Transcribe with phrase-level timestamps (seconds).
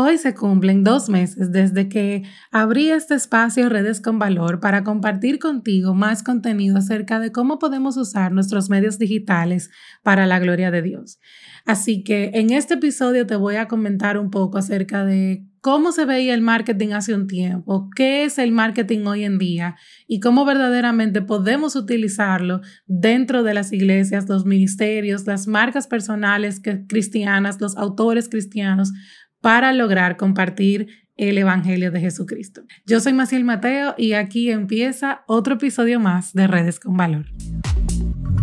[0.00, 5.40] Hoy se cumplen dos meses desde que abrí este espacio Redes con Valor para compartir
[5.40, 9.70] contigo más contenido acerca de cómo podemos usar nuestros medios digitales
[10.04, 11.18] para la gloria de Dios.
[11.66, 16.04] Así que en este episodio te voy a comentar un poco acerca de cómo se
[16.04, 19.74] veía el marketing hace un tiempo, qué es el marketing hoy en día
[20.06, 27.60] y cómo verdaderamente podemos utilizarlo dentro de las iglesias, los ministerios, las marcas personales cristianas,
[27.60, 28.92] los autores cristianos
[29.40, 32.62] para lograr compartir el Evangelio de Jesucristo.
[32.86, 37.26] Yo soy Maciel Mateo y aquí empieza otro episodio más de Redes con Valor.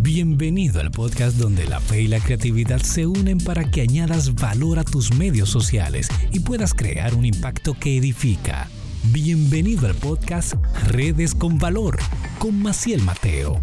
[0.01, 4.77] Bienvenido al podcast donde la fe y la creatividad se unen para que añadas valor
[4.77, 8.67] a tus medios sociales y puedas crear un impacto que edifica.
[9.11, 10.53] Bienvenido al podcast
[10.87, 11.97] Redes con Valor
[12.39, 13.61] con Maciel Mateo.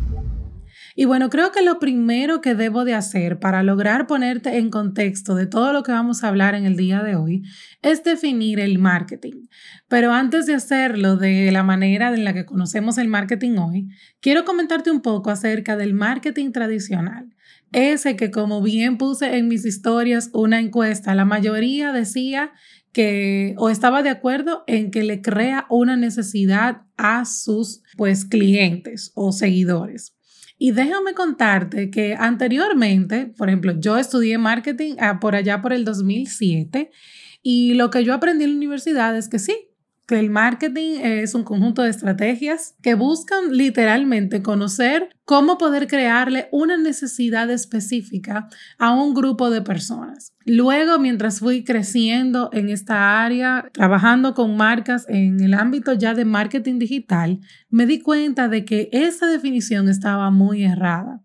[0.94, 5.34] Y bueno, creo que lo primero que debo de hacer para lograr ponerte en contexto
[5.34, 7.42] de todo lo que vamos a hablar en el día de hoy
[7.80, 9.46] es definir el marketing.
[9.88, 13.88] Pero antes de hacerlo de la manera en la que conocemos el marketing hoy,
[14.20, 17.34] quiero comentarte un poco acerca del marketing tradicional.
[17.72, 22.52] Ese que como bien puse en mis historias una encuesta, la mayoría decía
[22.92, 29.12] que o estaba de acuerdo en que le crea una necesidad a sus pues clientes
[29.14, 30.14] o seguidores.
[30.64, 35.84] Y déjame contarte que anteriormente, por ejemplo, yo estudié marketing ah, por allá por el
[35.84, 36.92] 2007
[37.42, 39.71] y lo que yo aprendí en la universidad es que sí,
[40.16, 46.76] el marketing es un conjunto de estrategias que buscan literalmente conocer cómo poder crearle una
[46.76, 50.32] necesidad específica a un grupo de personas.
[50.44, 56.24] Luego, mientras fui creciendo en esta área, trabajando con marcas en el ámbito ya de
[56.24, 57.40] marketing digital,
[57.70, 61.22] me di cuenta de que esa definición estaba muy errada.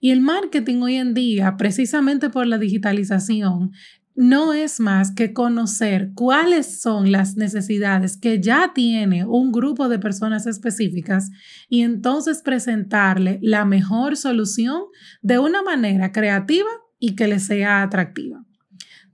[0.00, 3.72] Y el marketing hoy en día, precisamente por la digitalización,
[4.14, 9.98] no es más que conocer cuáles son las necesidades que ya tiene un grupo de
[9.98, 11.30] personas específicas
[11.68, 14.82] y entonces presentarle la mejor solución
[15.22, 16.68] de una manera creativa
[16.98, 18.44] y que le sea atractiva.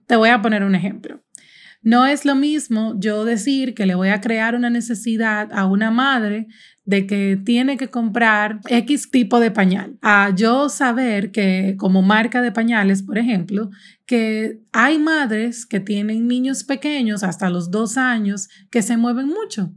[0.06, 1.22] Te voy a poner un ejemplo.
[1.82, 5.92] No es lo mismo yo decir que le voy a crear una necesidad a una
[5.92, 6.48] madre
[6.86, 9.98] de que tiene que comprar X tipo de pañal.
[10.02, 13.70] A yo saber que como marca de pañales, por ejemplo,
[14.06, 19.72] que hay madres que tienen niños pequeños hasta los dos años que se mueven mucho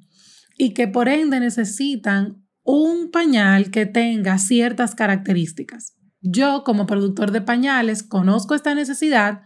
[0.56, 5.96] y que por ende necesitan un pañal que tenga ciertas características.
[6.22, 9.42] Yo como productor de pañales conozco esta necesidad,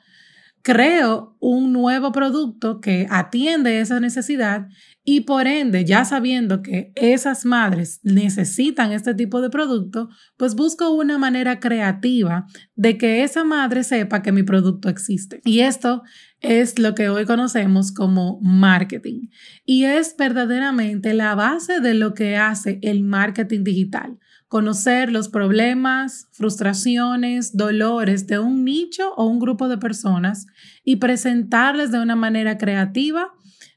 [0.64, 4.68] creo un nuevo producto que atiende esa necesidad
[5.04, 10.08] y por ende, ya sabiendo que esas madres necesitan este tipo de producto,
[10.38, 15.42] pues busco una manera creativa de que esa madre sepa que mi producto existe.
[15.44, 16.04] Y esto
[16.40, 19.28] es lo que hoy conocemos como marketing.
[19.66, 24.18] Y es verdaderamente la base de lo que hace el marketing digital.
[24.54, 30.46] Conocer los problemas, frustraciones, dolores de un nicho o un grupo de personas
[30.84, 33.32] y presentarles de una manera creativa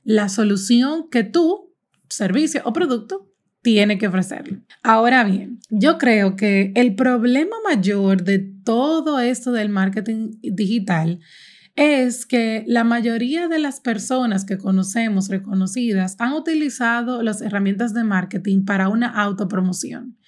[0.04, 1.74] la solución que tu
[2.10, 3.32] servicio o producto
[3.62, 4.64] tiene que ofrecerle.
[4.82, 11.20] Ahora bien, yo creo que el problema mayor de todo esto del marketing digital
[11.74, 18.04] es que la mayoría de las personas que conocemos reconocidas han utilizado las herramientas de
[18.04, 20.18] marketing para una autopromoción.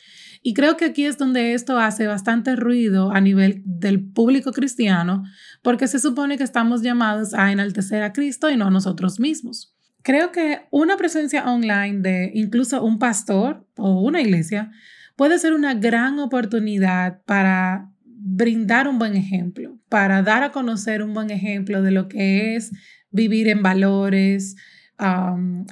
[0.43, 5.25] Y creo que aquí es donde esto hace bastante ruido a nivel del público cristiano,
[5.63, 9.75] porque se supone que estamos llamados a enaltecer a Cristo y no a nosotros mismos.
[10.03, 14.71] Creo que una presencia online de incluso un pastor o una iglesia
[15.17, 21.15] puede ser una gran oportunidad para brindar un buen ejemplo, para dar a conocer un
[21.15, 22.71] buen ejemplo de lo que es
[23.11, 24.57] vivir en valores,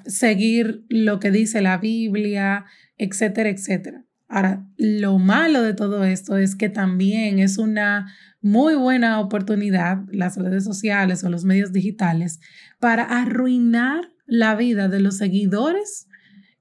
[0.07, 2.65] seguir lo que dice la Biblia,
[2.99, 4.06] etcétera, etcétera.
[4.29, 10.37] Ahora, lo malo de todo esto es que también es una muy buena oportunidad, las
[10.37, 12.41] redes sociales o los medios digitales,
[12.81, 16.09] para arruinar la vida de los seguidores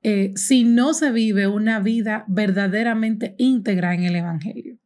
[0.04, 4.78] eh, si no se vive una vida verdaderamente íntegra en el Evangelio.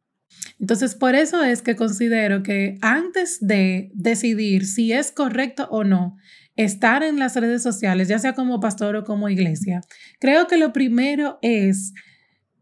[0.58, 6.16] Entonces, por eso es que considero que antes de decidir si es correcto o no
[6.56, 9.82] estar en las redes sociales, ya sea como pastor o como iglesia,
[10.20, 11.92] creo que lo primero es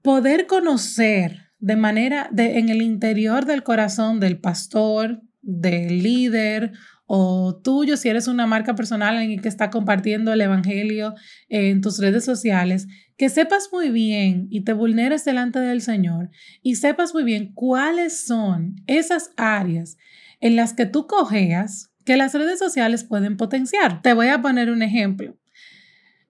[0.02, 6.72] poder conocer de manera de, en el interior del corazón del pastor, del líder
[7.06, 11.14] o tuyo, si eres una marca personal en que está compartiendo el Evangelio
[11.48, 12.86] en tus redes sociales,
[13.16, 16.30] que sepas muy bien y te vulneres delante del Señor
[16.62, 19.96] y sepas muy bien cuáles son esas áreas
[20.40, 24.02] en las que tú cojeas que las redes sociales pueden potenciar.
[24.02, 25.36] Te voy a poner un ejemplo.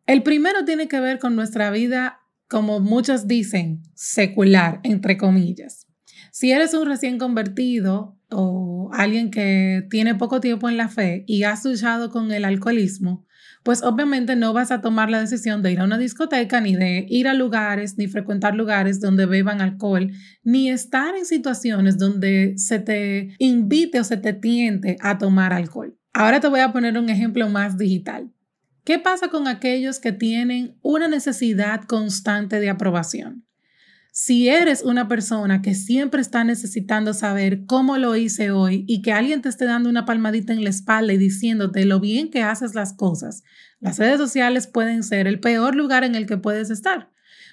[0.07, 5.87] El primero tiene que ver con nuestra vida, como muchos dicen, secular, entre comillas.
[6.33, 11.45] Si eres un recién convertido o alguien que tiene poco tiempo en la fe y
[11.45, 13.27] has luchado con el alcoholismo,
[13.63, 17.07] pues obviamente no vas a tomar la decisión de ir a una discoteca, ni de
[17.09, 20.11] ir a lugares, ni frecuentar lugares donde beban alcohol,
[20.43, 25.99] ni estar en situaciones donde se te invite o se te tiente a tomar alcohol.
[26.13, 28.33] Ahora te voy a poner un ejemplo más digital.
[28.89, 33.47] ¿Qué pasa con aquellos que tienen una necesidad constante de aprobación?
[34.13, 39.13] Si eres una persona que siempre está necesitando saber cómo lo hice hoy y que
[39.13, 42.75] alguien te esté dando una palmadita en la espalda y diciéndote lo bien que haces
[42.75, 43.43] las cosas,
[43.79, 47.11] las redes sociales pueden ser el peor lugar en el que puedes estar.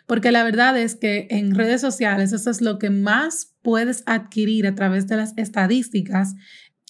[0.08, 4.68] Porque la verdad es que en redes sociales eso es lo que más puedes adquirir
[4.68, 6.36] a través de las estadísticas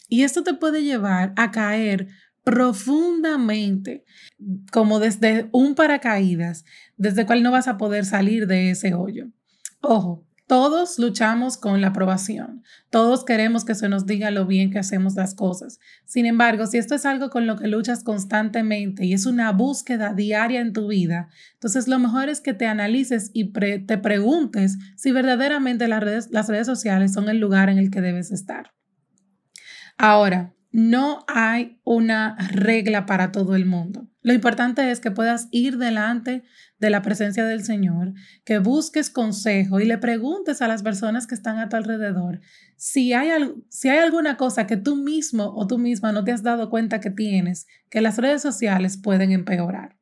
[0.07, 2.09] y esto te puede llevar a caer
[2.45, 4.05] profundamente,
[4.71, 6.63] como desde un paracaídas,
[6.95, 9.31] desde el cual no vas a poder salir de ese hoyo.
[9.81, 12.61] Ojo, todos luchamos con la aprobación,
[12.91, 15.79] todos queremos que se nos diga lo bien que hacemos las cosas.
[16.05, 20.13] Sin embargo, si esto es algo con lo que luchas constantemente y es una búsqueda
[20.13, 25.11] diaria en tu vida, entonces lo mejor es que te analices y te preguntes si
[25.11, 28.71] verdaderamente las redes, las redes sociales son el lugar en el que debes estar.
[29.97, 34.09] Ahora, no hay una regla para todo el mundo.
[34.21, 36.43] Lo importante es que puedas ir delante
[36.79, 38.11] de la presencia del Señor,
[38.43, 42.41] que busques consejo y le preguntes a las personas que están a tu alrededor
[42.75, 43.29] si hay,
[43.69, 46.99] si hay alguna cosa que tú mismo o tú misma no te has dado cuenta
[46.99, 49.95] que tienes, que las redes sociales pueden empeorar.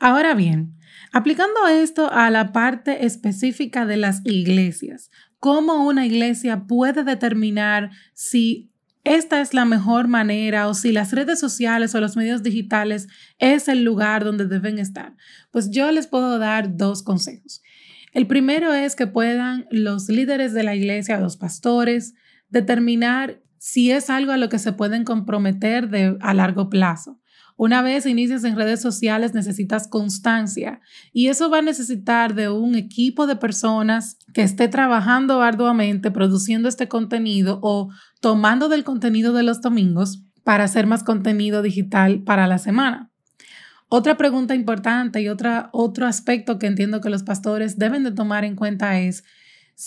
[0.00, 0.74] Ahora bien,
[1.12, 8.73] aplicando esto a la parte específica de las iglesias, ¿cómo una iglesia puede determinar si
[9.04, 13.06] esta es la mejor manera o si las redes sociales o los medios digitales
[13.38, 15.14] es el lugar donde deben estar,
[15.50, 17.62] pues yo les puedo dar dos consejos.
[18.12, 22.14] El primero es que puedan los líderes de la iglesia, los pastores,
[22.48, 27.20] determinar si es algo a lo que se pueden comprometer de, a largo plazo.
[27.56, 30.80] Una vez inicias en redes sociales necesitas constancia
[31.12, 36.68] y eso va a necesitar de un equipo de personas que esté trabajando arduamente produciendo
[36.68, 37.90] este contenido o
[38.20, 43.12] tomando del contenido de los domingos para hacer más contenido digital para la semana.
[43.88, 48.44] Otra pregunta importante y otra, otro aspecto que entiendo que los pastores deben de tomar
[48.44, 49.22] en cuenta es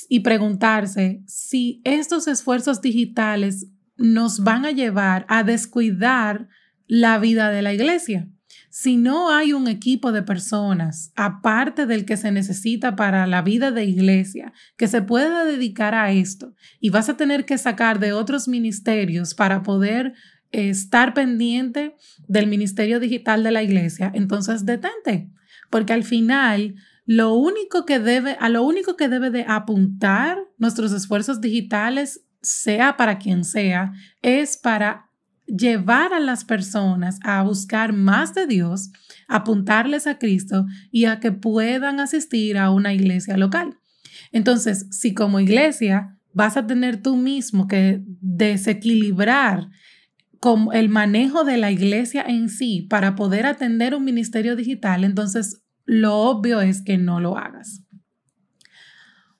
[0.08, 3.68] y preguntarse si estos esfuerzos digitales
[3.98, 6.48] nos van a llevar a descuidar
[6.88, 8.28] la vida de la iglesia.
[8.70, 13.72] Si no hay un equipo de personas, aparte del que se necesita para la vida
[13.72, 18.14] de iglesia, que se pueda dedicar a esto, y vas a tener que sacar de
[18.14, 20.14] otros ministerios para poder
[20.52, 21.96] estar pendiente
[22.28, 25.30] del ministerio digital de la iglesia, entonces detente,
[25.70, 26.76] porque al final
[27.06, 32.98] lo único que debe, a lo único que debe de apuntar nuestros esfuerzos digitales, sea
[32.98, 35.07] para quien sea, es para
[35.48, 38.92] llevar a las personas a buscar más de Dios,
[39.28, 43.78] apuntarles a Cristo y a que puedan asistir a una iglesia local.
[44.32, 49.70] Entonces, si como iglesia vas a tener tú mismo que desequilibrar
[50.40, 55.64] con el manejo de la iglesia en sí para poder atender un ministerio digital, entonces
[55.86, 57.82] lo obvio es que no lo hagas.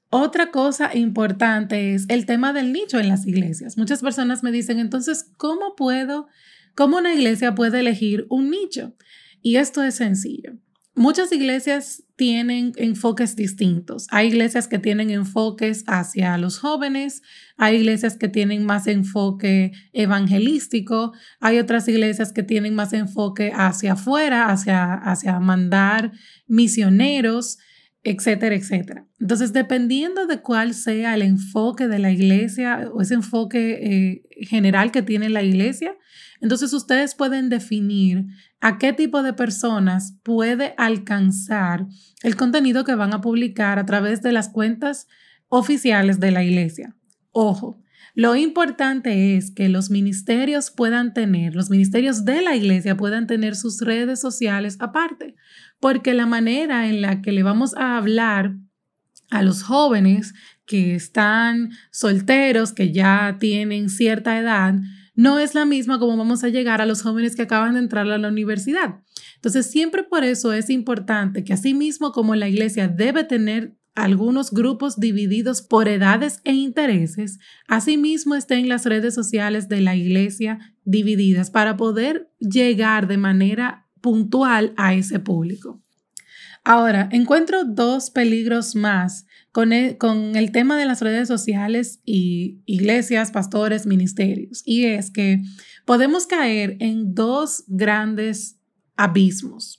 [0.10, 3.78] Otra cosa importante es el tema del nicho en las iglesias.
[3.78, 6.28] Muchas personas me dicen, entonces, ¿cómo puedo,
[6.76, 8.96] cómo una iglesia puede elegir un nicho?
[9.42, 10.54] Y esto es sencillo.
[10.96, 14.08] Muchas iglesias tienen enfoques distintos.
[14.10, 17.22] Hay iglesias que tienen enfoques hacia los jóvenes,
[17.56, 23.94] hay iglesias que tienen más enfoque evangelístico, hay otras iglesias que tienen más enfoque hacia
[23.94, 26.14] afuera, hacia, hacia mandar
[26.48, 27.60] misioneros
[28.10, 29.06] etcétera, etcétera.
[29.20, 34.92] Entonces, dependiendo de cuál sea el enfoque de la iglesia o ese enfoque eh, general
[34.92, 35.94] que tiene la iglesia,
[36.40, 38.26] entonces ustedes pueden definir
[38.62, 41.88] a qué tipo de personas puede alcanzar
[42.24, 45.08] el contenido que van a publicar a través de las cuentas
[45.50, 46.96] oficiales de la iglesia.
[47.32, 47.82] Ojo,
[48.18, 53.56] lo importante es que los ministerios puedan tener, los ministerios de la iglesia puedan tener
[53.56, 55.36] sus redes sociales aparte,
[55.80, 58.56] porque la manera en la que le vamos a hablar
[59.30, 60.34] a los jóvenes
[60.66, 64.74] que están solteros, que ya tienen cierta edad,
[65.14, 68.10] no es la misma como vamos a llegar a los jóvenes que acaban de entrar
[68.10, 68.96] a la universidad.
[69.36, 74.52] Entonces, siempre por eso es importante que así mismo como la iglesia debe tener algunos
[74.52, 81.50] grupos divididos por edades e intereses, asimismo estén las redes sociales de la iglesia divididas
[81.50, 85.82] para poder llegar de manera puntual a ese público.
[86.64, 92.62] Ahora, encuentro dos peligros más con el, con el tema de las redes sociales y
[92.66, 94.62] iglesias, pastores, ministerios.
[94.64, 95.42] Y es que
[95.86, 98.60] podemos caer en dos grandes
[98.96, 99.77] abismos.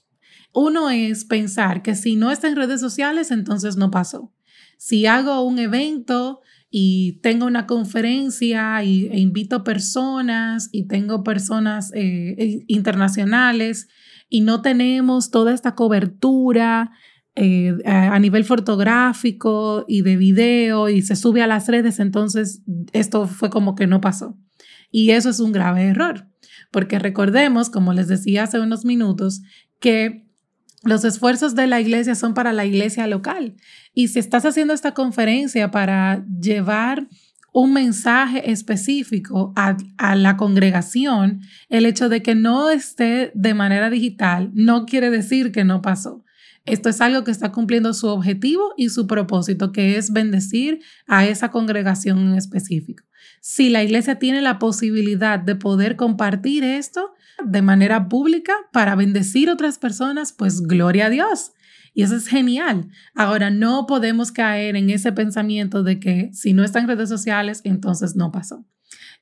[0.61, 4.35] Uno es pensar que si no está en redes sociales, entonces no pasó.
[4.77, 11.93] Si hago un evento y tengo una conferencia y, e invito personas y tengo personas
[11.95, 13.87] eh, internacionales
[14.29, 16.91] y no tenemos toda esta cobertura
[17.37, 23.29] eh, a nivel fotográfico y de video y se sube a las redes, entonces esto
[23.29, 24.37] fue como que no pasó.
[24.91, 26.27] Y eso es un grave error,
[26.73, 29.41] porque recordemos, como les decía hace unos minutos,
[29.79, 30.28] que
[30.88, 33.54] los esfuerzos de la iglesia son para la iglesia local.
[33.95, 37.07] Y si estás haciendo esta conferencia para llevar
[37.52, 39.76] un mensaje específico a,
[40.14, 45.64] la congregación, el hecho de que no esté de manera digital no quiere decir que
[45.64, 46.25] no pasó.
[46.64, 51.26] Esto es algo que está cumpliendo su objetivo y su propósito, que es bendecir a
[51.26, 53.04] esa congregación en específico.
[53.40, 57.14] Si la iglesia tiene la posibilidad de poder compartir esto
[57.45, 61.52] de manera pública para bendecir a otras personas, pues gloria a Dios.
[61.95, 62.90] Y eso es genial.
[63.14, 67.61] Ahora, no podemos caer en ese pensamiento de que si no está en redes sociales,
[67.64, 68.64] entonces no pasó.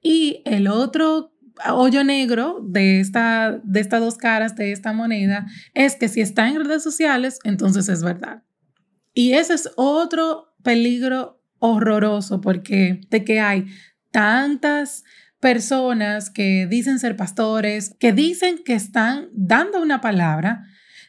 [0.02, 1.32] Y el otro
[1.70, 6.48] hoyo negro de, esta, de estas dos caras de esta moneda es que si está
[6.48, 8.42] en redes sociales, entonces es verdad.
[9.14, 13.66] Y ese es otro peligro horroroso porque de que hay
[14.10, 15.04] tantas
[15.40, 20.64] personas que dicen ser pastores, que dicen que están dando una palabra,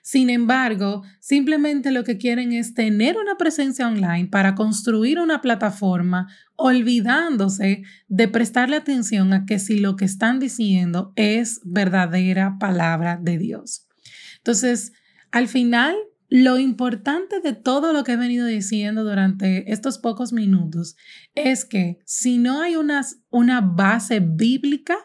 [0.08, 6.34] sin embargo, simplemente lo que quieren es tener una presencia online para construir una plataforma,
[6.56, 13.38] olvidándose de prestarle atención a que si lo que están diciendo es verdadera palabra de
[13.38, 13.86] Dios.
[14.38, 14.94] Entonces,
[15.32, 15.94] al final,
[16.30, 20.98] lo importante de todo lo que he venido diciendo durante estos pocos minutos
[21.36, 24.98] es que si no hay una, una base bíblica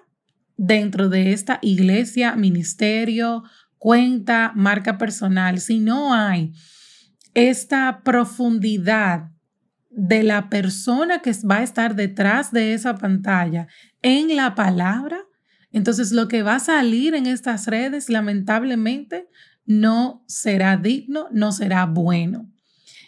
[0.57, 3.45] dentro de esta iglesia, ministerio,
[3.79, 6.52] cuenta, marca personal, si no hay
[7.35, 9.31] esta profundidad
[9.91, 13.69] de la persona que va a estar detrás de esa pantalla
[14.00, 15.19] en la palabra,
[15.71, 19.29] entonces lo que va a salir en estas redes lamentablemente
[19.81, 22.50] no será digno, no será bueno.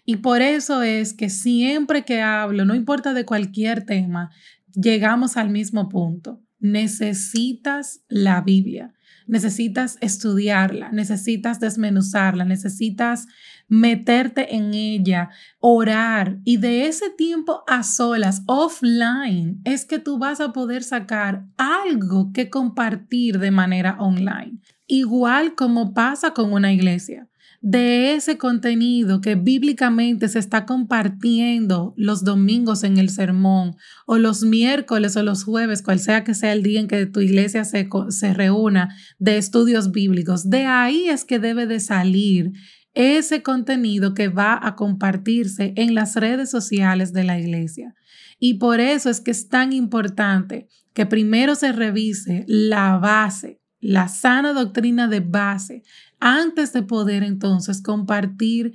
[0.04, 4.30] Y por eso es que siempre que hablo, no importa de cualquier tema,
[4.74, 6.42] llegamos al mismo punto.
[6.58, 8.94] Necesitas la Biblia
[9.26, 13.26] necesitas estudiarla, necesitas desmenuzarla, necesitas
[13.68, 20.40] meterte en ella, orar y de ese tiempo a solas, offline, es que tú vas
[20.40, 24.60] a poder sacar algo que compartir de manera online.
[24.86, 27.28] Igual como pasa con una iglesia
[27.66, 33.76] de ese contenido que bíblicamente se está compartiendo los domingos en el sermón
[34.06, 37.20] o los miércoles o los jueves, cual sea que sea el día en que tu
[37.20, 40.50] iglesia se, se reúna de estudios bíblicos.
[40.50, 42.52] De ahí es que debe de salir
[42.92, 47.94] ese contenido que va a compartirse en las redes sociales de la iglesia.
[48.38, 54.08] Y por eso es que es tan importante que primero se revise la base, la
[54.08, 55.82] sana doctrina de base,
[56.18, 58.72] antes de poder entonces compartir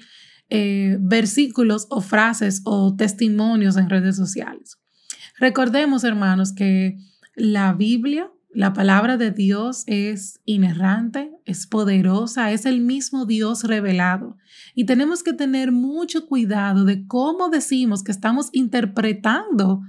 [0.51, 4.78] eh, versículos o frases o testimonios en redes sociales.
[5.39, 6.98] Recordemos, hermanos, que
[7.36, 14.38] la Biblia, la palabra de Dios es inerrante, es poderosa, es el mismo Dios revelado.
[14.75, 19.82] Y tenemos que tener mucho cuidado de cómo decimos que estamos interpretando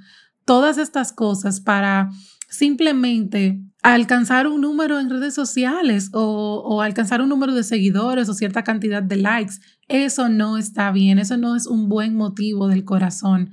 [0.46, 2.10] todas estas cosas para
[2.50, 8.62] simplemente alcanzar un número en redes sociales o, alcanzar un número de seguidores o cierta
[8.64, 9.54] cantidad de likes.
[9.88, 13.52] Eso no está bien, eso no es un buen motivo del corazón.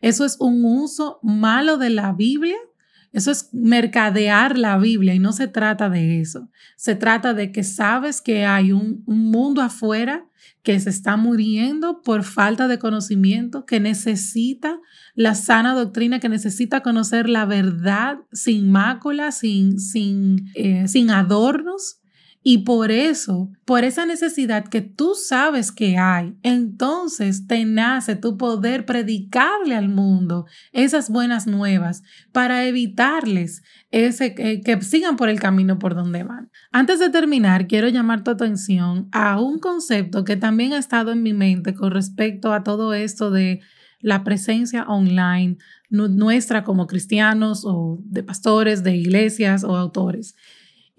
[0.00, 2.56] Eso es un uso malo de la Biblia.
[3.12, 6.48] Eso es mercadear la Biblia y no se trata de eso.
[6.76, 10.28] Se trata de que sabes que hay un, un mundo afuera
[10.62, 14.78] que se está muriendo por falta de conocimiento, que necesita
[15.14, 22.00] la sana doctrina, que necesita conocer la verdad sin mácula, sin, sin, eh, sin adornos.
[22.42, 28.38] Y por eso, por esa necesidad que tú sabes que hay, entonces te nace tu
[28.38, 35.40] poder predicarle al mundo esas buenas nuevas para evitarles ese, que, que sigan por el
[35.40, 36.50] camino por donde van.
[36.70, 41.22] Antes de terminar, quiero llamar tu atención a un concepto que también ha estado en
[41.22, 43.60] mi mente con respecto a todo esto de
[44.00, 45.58] la presencia online
[45.90, 50.36] nuestra como cristianos o de pastores, de iglesias o autores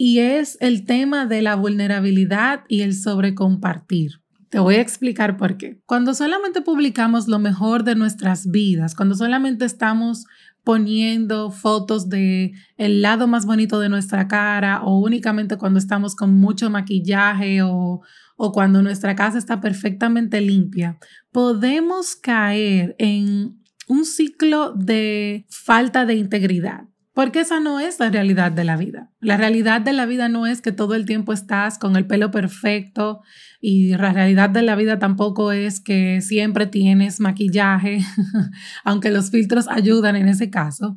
[0.01, 4.21] y es el tema de la vulnerabilidad y el sobrecompartir.
[4.47, 5.81] Te voy a explicar por qué.
[5.85, 10.25] Cuando solamente publicamos lo mejor de nuestras vidas, cuando solamente estamos
[10.63, 16.33] poniendo fotos de el lado más bonito de nuestra cara o únicamente cuando estamos con
[16.33, 17.99] mucho maquillaje o,
[18.37, 20.97] o cuando nuestra casa está perfectamente limpia,
[21.33, 26.85] podemos caer en un ciclo de falta de integridad
[27.19, 29.11] porque esa no es la realidad de la vida.
[29.19, 32.31] La realidad de la vida no es que todo el tiempo estás con el pelo
[32.31, 33.19] perfecto
[33.59, 37.99] y la realidad de la vida tampoco es que siempre tienes maquillaje,
[38.85, 40.95] aunque los filtros ayudan en ese caso.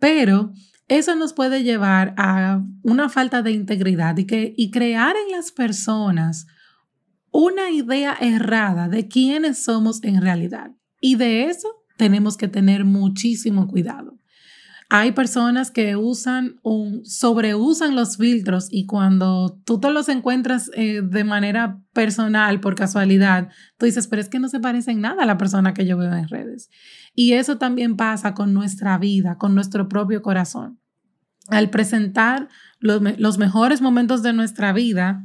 [0.00, 0.52] Pero
[0.88, 5.52] eso nos puede llevar a una falta de integridad y, que, y crear en las
[5.52, 6.48] personas
[7.30, 10.72] una idea errada de quiénes somos en realidad.
[11.00, 14.18] Y de eso tenemos que tener muchísimo cuidado.
[14.94, 21.00] Hay personas que usan un, sobreusan los filtros y cuando tú te los encuentras eh,
[21.02, 25.22] de manera personal, por casualidad, tú dices, pero es que no se parece en nada
[25.22, 26.68] a la persona que yo veo en redes.
[27.14, 30.78] Y eso también pasa con nuestra vida, con nuestro propio corazón.
[31.48, 35.24] Al presentar los mejores momentos de nuestra vida,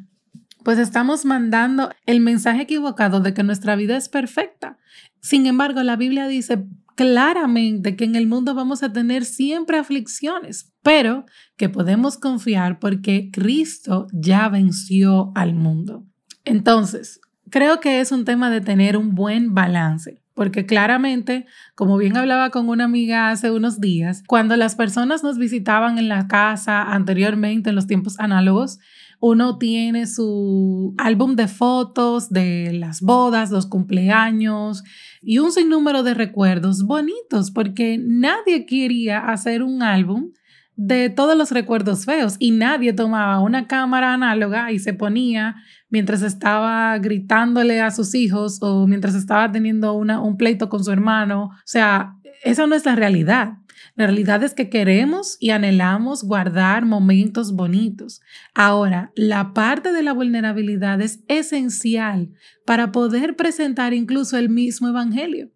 [0.63, 4.77] pues estamos mandando el mensaje equivocado de que nuestra vida es perfecta.
[5.19, 6.65] Sin embargo, la Biblia dice,
[6.97, 11.25] claramente que en el mundo vamos a tener siempre aflicciones, pero
[11.55, 16.05] que podemos confiar porque Cristo ya venció al mundo.
[16.43, 20.23] Entonces, creo que es un tema de tener un buen balance.
[20.37, 25.39] Porque claramente, como bien hablaba con una amiga hace unos días, cuando las personas nos
[25.39, 28.77] visitaban en la casa anteriormente, en los tiempos análogos,
[29.19, 34.83] uno tiene su álbum de fotos de las bodas, los cumpleaños
[35.23, 40.33] y un sinnúmero de recuerdos bonitos, porque nadie quería hacer un álbum
[40.77, 45.55] de todos los recuerdos feos y nadie tomaba una cámara análoga y se ponía
[45.89, 50.91] mientras estaba gritándole a sus hijos o mientras estaba teniendo una, un pleito con su
[50.91, 51.45] hermano.
[51.45, 53.53] O sea, esa no es la realidad.
[53.95, 58.21] La realidad es que queremos y anhelamos guardar momentos bonitos.
[58.53, 62.29] Ahora, la parte de la vulnerabilidad es esencial
[62.65, 65.49] para poder presentar incluso el mismo Evangelio.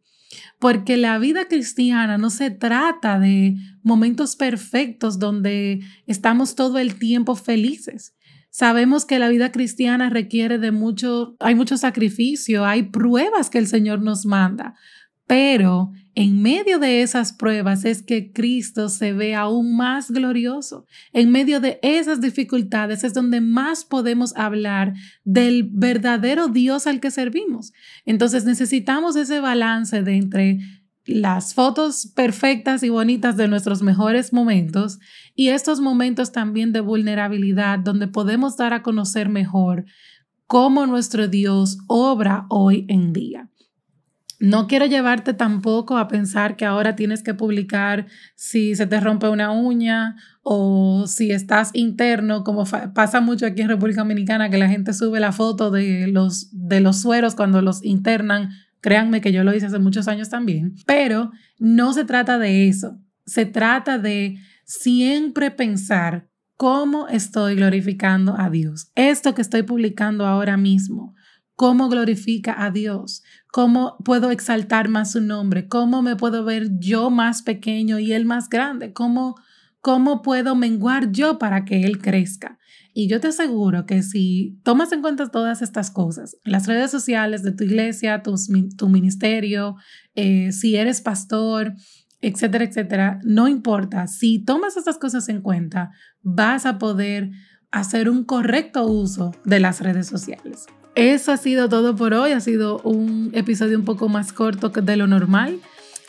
[0.58, 7.36] Porque la vida cristiana no se trata de momentos perfectos donde estamos todo el tiempo
[7.36, 8.16] felices.
[8.50, 13.68] Sabemos que la vida cristiana requiere de mucho, hay mucho sacrificio, hay pruebas que el
[13.68, 14.76] Señor nos manda,
[15.26, 20.86] pero en medio de esas pruebas es que Cristo se ve aún más glorioso.
[21.14, 27.12] En medio de esas dificultades es donde más podemos hablar del verdadero Dios al que
[27.12, 27.72] servimos.
[28.06, 30.60] Entonces necesitamos ese balance de entre
[31.06, 35.00] las fotos perfectas y bonitas de nuestros mejores momentos
[35.36, 39.86] y estos momentos también de vulnerabilidad donde podemos dar a conocer mejor
[40.48, 43.50] cómo nuestro Dios obra hoy en día.
[44.42, 49.30] No quiero llevarte tampoco a pensar que ahora tienes que publicar si se te rompe
[49.30, 54.68] una uña o si estás interno, como pasa mucho aquí en República Dominicana, que la
[54.68, 58.50] gente sube la foto de los, de los sueros cuando los internan.
[58.82, 63.00] Créanme que yo lo hice hace muchos años también, pero no se trata de eso.
[63.26, 68.92] Se trata de siempre pensar cómo estoy glorificando a Dios.
[68.96, 71.16] Esto que estoy publicando ahora mismo,
[71.56, 77.10] cómo glorifica a Dios, cómo puedo exaltar más su nombre, cómo me puedo ver yo
[77.10, 79.36] más pequeño y él más grande, cómo,
[79.80, 82.58] cómo puedo menguar yo para que él crezca.
[82.94, 87.42] Y yo te aseguro que si tomas en cuenta todas estas cosas, las redes sociales
[87.44, 89.76] de tu iglesia, tu, ministerio,
[90.16, 91.74] eh, si eres pastor,
[92.20, 97.32] etcétera, etcétera, no importa, si tomas estas cosas en cuenta, vas a poder
[97.72, 100.66] hacer un correcto uso de las redes sociales.
[100.96, 102.32] Eso ha sido todo por hoy.
[102.32, 105.60] Ha sido un episodio un poco más corto que de lo normal.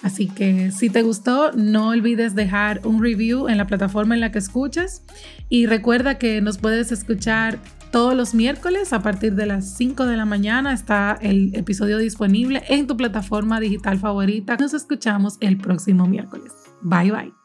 [0.03, 4.33] Así que si te gustó, no olvides dejar un review en la plataforma en la
[4.33, 5.05] que escuchas.
[5.53, 7.59] Y recuerda que nos puedes escuchar
[7.91, 10.73] todos los miércoles a partir de las 5 de la mañana.
[10.73, 14.57] Está el episodio disponible en tu plataforma digital favorita.
[14.57, 16.55] Nos escuchamos el próximo miércoles.
[16.81, 17.42] Bye bye.